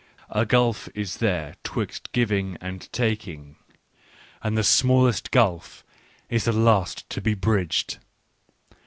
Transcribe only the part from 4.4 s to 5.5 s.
and the smallest